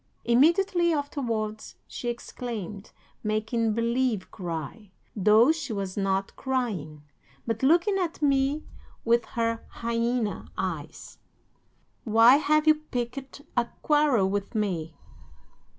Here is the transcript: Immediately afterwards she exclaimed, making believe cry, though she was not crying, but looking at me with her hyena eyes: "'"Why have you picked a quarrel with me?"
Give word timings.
Immediately 0.25 0.91
afterwards 0.91 1.75
she 1.85 2.09
exclaimed, 2.09 2.91
making 3.23 3.73
believe 3.75 4.31
cry, 4.31 4.89
though 5.15 5.51
she 5.51 5.73
was 5.73 5.95
not 5.95 6.35
crying, 6.35 7.03
but 7.45 7.61
looking 7.61 7.99
at 7.99 8.19
me 8.19 8.63
with 9.05 9.23
her 9.25 9.63
hyena 9.69 10.47
eyes: 10.57 11.19
"'"Why 12.03 12.37
have 12.37 12.65
you 12.65 12.73
picked 12.89 13.43
a 13.55 13.67
quarrel 13.83 14.27
with 14.27 14.55
me?" 14.55 14.95